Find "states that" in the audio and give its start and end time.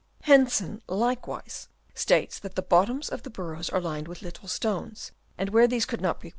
1.93-2.55